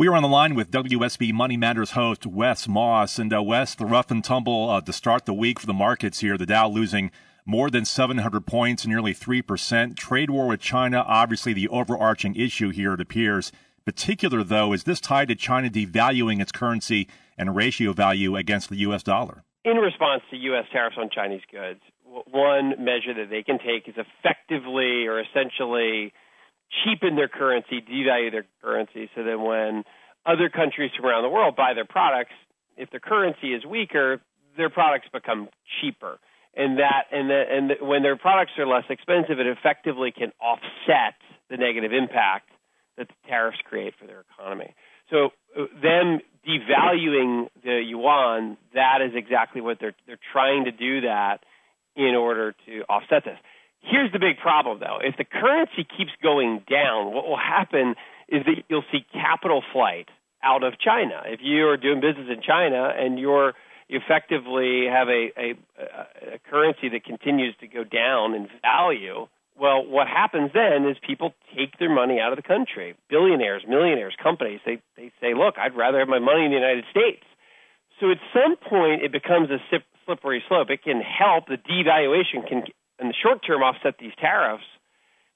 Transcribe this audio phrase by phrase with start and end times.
[0.00, 3.18] We are on the line with WSB Money Matters host Wes Moss.
[3.18, 6.20] And uh, Wes, the rough and tumble uh, to start the week for the markets
[6.20, 6.38] here.
[6.38, 7.10] The Dow losing
[7.44, 9.96] more than 700 points, nearly 3%.
[9.98, 13.52] Trade war with China, obviously the overarching issue here, it appears.
[13.84, 17.06] Particular, though, is this tied to China devaluing its currency
[17.36, 19.02] and ratio value against the U.S.
[19.02, 19.44] dollar?
[19.66, 20.64] In response to U.S.
[20.72, 21.80] tariffs on Chinese goods,
[22.30, 26.14] one measure that they can take is effectively or essentially
[26.84, 29.84] cheapen their currency, devalue their currency, so that when
[30.26, 32.32] other countries from around the world buy their products,
[32.76, 34.20] if their currency is weaker,
[34.56, 35.48] their products become
[35.80, 36.18] cheaper.
[36.54, 40.32] And that and the, and the, when their products are less expensive, it effectively can
[40.40, 41.14] offset
[41.48, 42.50] the negative impact
[42.98, 44.74] that the tariffs create for their economy.
[45.10, 51.02] So uh, them devaluing the yuan, that is exactly what they're they're trying to do
[51.02, 51.38] that
[51.94, 53.38] in order to offset this.
[53.82, 54.98] Here's the big problem, though.
[55.02, 57.94] If the currency keeps going down, what will happen
[58.28, 60.08] is that you'll see capital flight
[60.42, 61.22] out of China.
[61.26, 63.54] If you are doing business in China and you're
[63.88, 65.50] effectively have a, a,
[66.34, 69.26] a currency that continues to go down in value,
[69.58, 72.94] well, what happens then is people take their money out of the country.
[73.10, 76.84] Billionaires, millionaires, companies, they, they say, look, I'd rather have my money in the United
[76.90, 77.24] States.
[77.98, 79.58] So at some point, it becomes a
[80.06, 80.70] slippery slope.
[80.70, 82.62] It can help, the devaluation can
[83.00, 84.64] in the short term offset these tariffs.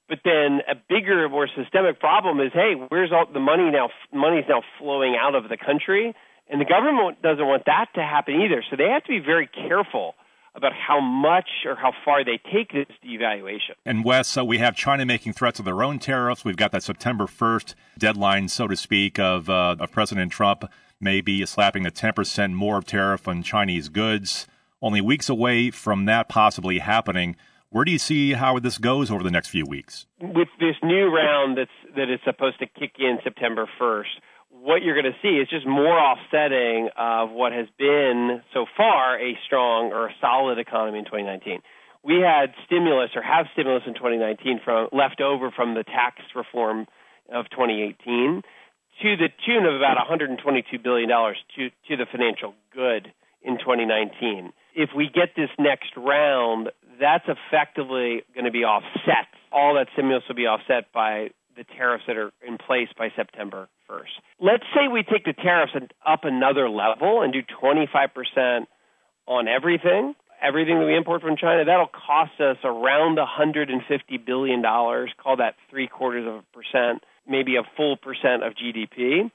[0.08, 3.88] But then a bigger, more systemic problem is, hey, where's all the money now?
[4.12, 6.14] Money's now flowing out of the country,
[6.48, 8.62] and the government doesn't want that to happen either.
[8.70, 10.14] So they have to be very careful
[10.54, 13.74] about how much or how far they take this devaluation.
[13.84, 16.44] And Wes, so we have China making threats of their own tariffs.
[16.44, 21.44] We've got that September 1st deadline, so to speak, of, uh, of President Trump maybe
[21.44, 24.46] slapping a 10% more tariff on Chinese goods.
[24.80, 27.36] Only weeks away from that possibly happening.
[27.74, 30.06] Where do you see how this goes over the next few weeks?
[30.20, 34.14] With this new round that's that is supposed to kick in September 1st,
[34.50, 39.18] what you're going to see is just more offsetting of what has been so far
[39.18, 41.62] a strong or a solid economy in 2019.
[42.04, 46.86] We had stimulus or have stimulus in 2019 from left over from the tax reform
[47.28, 48.42] of 2018
[49.02, 53.12] to the tune of about 122 billion dollars to to the financial good
[53.42, 54.52] in 2019.
[54.74, 56.70] If we get this next round,
[57.00, 59.28] that's effectively going to be offset.
[59.52, 63.68] All that stimulus will be offset by the tariffs that are in place by September
[63.88, 64.18] 1st.
[64.40, 65.72] Let's say we take the tariffs
[66.04, 68.66] up another level and do 25%
[69.26, 71.64] on everything, everything that we import from China.
[71.64, 75.12] That'll cost us around 150 billion dollars.
[75.22, 79.30] Call that three quarters of a percent, maybe a full percent of GDP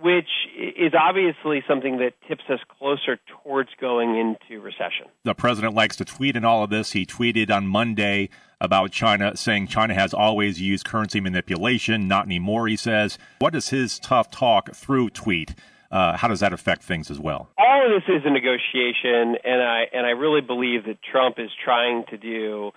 [0.00, 5.06] which is obviously something that tips us closer towards going into recession.
[5.24, 6.92] The president likes to tweet in all of this.
[6.92, 8.30] He tweeted on Monday
[8.60, 13.18] about China, saying China has always used currency manipulation, not anymore, he says.
[13.40, 15.54] What does his tough talk through tweet?
[15.90, 17.50] Uh, how does that affect things as well?
[17.58, 21.50] All of this is a negotiation, and I and I really believe that Trump is
[21.62, 22.70] trying to do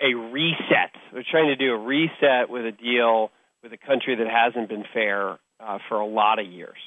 [0.00, 0.94] a reset.
[1.12, 3.32] They're trying to do a reset with a deal
[3.62, 6.78] with a country that hasn't been fair uh, for a lot of years.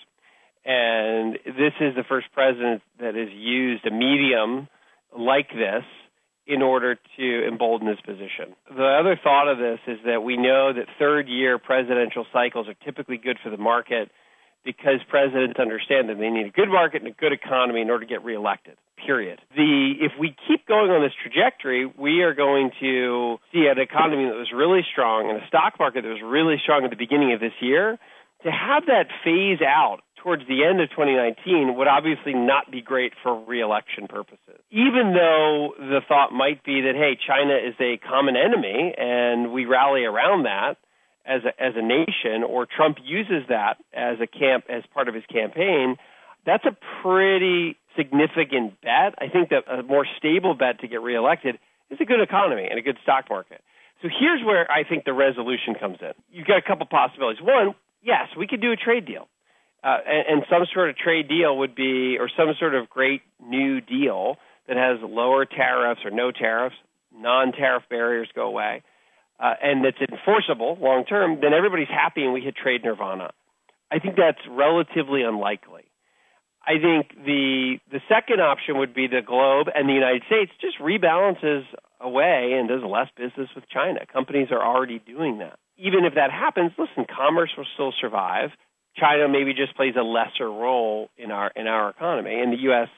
[0.66, 4.67] And this is the first president that has used a medium
[5.17, 5.84] like this
[6.45, 8.56] in order to embolden his position.
[8.69, 12.75] The other thought of this is that we know that third year presidential cycles are
[12.85, 14.09] typically good for the market
[14.66, 18.05] because presidents understand that they need a good market and a good economy in order
[18.05, 18.75] to get reelected.
[19.05, 19.41] Period.
[19.55, 24.25] The if we keep going on this trajectory, we are going to see an economy
[24.25, 27.34] that was really strong and a stock market that was really strong at the beginning
[27.34, 28.00] of this year
[28.44, 33.12] to have that phase out towards the end of 2019 would obviously not be great
[33.22, 34.64] for reelection purposes.
[34.72, 39.66] Even though the thought might be that, hey, China is a common enemy and we
[39.66, 40.76] rally around that
[41.26, 45.16] as a, as a nation, or Trump uses that as a camp as part of
[45.16, 45.96] his campaign,
[46.46, 49.16] that's a pretty significant bet.
[49.20, 51.59] I think that a more stable bet to get reelected
[51.90, 53.62] is a good economy and a good stock market.
[54.02, 56.12] So here's where I think the resolution comes in.
[56.32, 57.42] You've got a couple possibilities.
[57.42, 59.28] One, yes, we could do a trade deal.
[59.84, 63.22] Uh, and, and some sort of trade deal would be, or some sort of great
[63.46, 66.76] new deal that has lower tariffs or no tariffs,
[67.14, 68.82] non-tariff barriers go away,
[69.40, 71.40] uh, and that's enforceable long term.
[71.41, 73.32] Then everybody's happy, and we hit trade nirvana.
[73.91, 75.84] I think that's relatively unlikely.
[76.66, 80.79] I think the the second option would be the globe and the United States just
[80.79, 81.64] rebalances
[82.00, 84.00] away and does less business with China.
[84.11, 88.49] Companies are already doing that even if that happens, listen, commerce will still survive.
[88.96, 92.90] China maybe just plays a lesser role in our in our economy, and the U.S.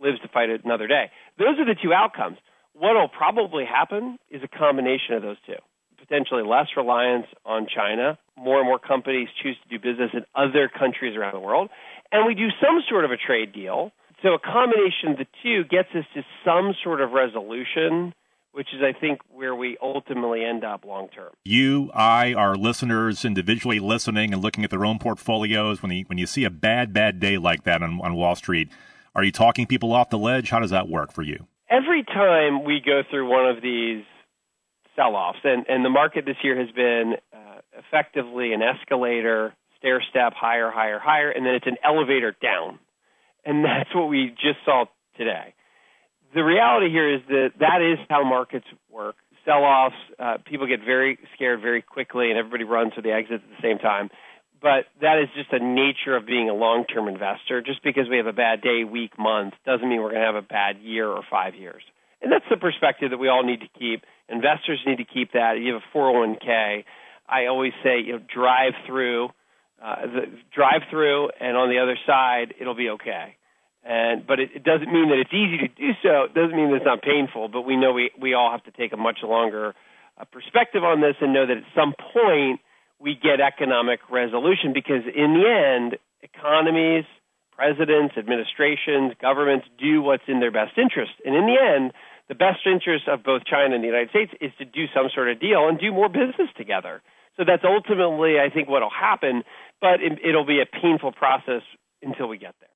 [0.00, 1.10] lives to fight another day.
[1.38, 2.38] Those are the two outcomes.
[2.72, 5.58] What will probably happen is a combination of those two.
[5.98, 8.18] potentially less reliance on China.
[8.36, 11.68] More and more companies choose to do business in other countries around the world.
[12.10, 13.92] And we do some sort of a trade deal.
[14.22, 18.12] So a combination of the two gets us to some sort of resolution
[18.52, 21.32] which is, I think, where we ultimately end up long term.
[21.44, 26.18] You, I, our listeners individually listening and looking at their own portfolios, when you, when
[26.18, 28.68] you see a bad, bad day like that on, on Wall Street,
[29.14, 30.50] are you talking people off the ledge?
[30.50, 31.46] How does that work for you?
[31.68, 34.04] Every time we go through one of these
[34.96, 40.02] sell offs, and, and the market this year has been uh, effectively an escalator, stair
[40.10, 42.78] step, higher, higher, higher, and then it's an elevator down.
[43.44, 44.86] And that's what we just saw
[45.16, 45.54] today
[46.34, 49.16] the reality here is that that is how markets work.
[49.44, 53.48] Sell-offs, uh, people get very scared very quickly, and everybody runs for the exit at
[53.48, 54.10] the same time.
[54.60, 57.62] But that is just the nature of being a long-term investor.
[57.62, 60.36] Just because we have a bad day, week, month, doesn't mean we're going to have
[60.36, 61.82] a bad year or five years.
[62.20, 64.04] And that's the perspective that we all need to keep.
[64.28, 65.54] Investors need to keep that.
[65.58, 66.84] You have a 401k.
[67.26, 69.30] I always say, you know, drive through,
[69.82, 70.22] uh, the,
[70.54, 73.36] drive through, and on the other side, it'll be okay.
[73.82, 76.24] And but it, it doesn't mean that it's easy to do so.
[76.24, 77.48] It doesn't mean that it's not painful.
[77.48, 79.74] But we know we we all have to take a much longer
[80.20, 82.60] uh, perspective on this and know that at some point
[82.98, 87.04] we get economic resolution because in the end, economies,
[87.56, 91.12] presidents, administrations, governments do what's in their best interest.
[91.24, 91.92] And in the end,
[92.28, 95.30] the best interest of both China and the United States is to do some sort
[95.30, 97.00] of deal and do more business together.
[97.36, 99.42] So that's ultimately, I think, what will happen.
[99.80, 101.62] But it, it'll be a painful process
[102.02, 102.68] until we get there.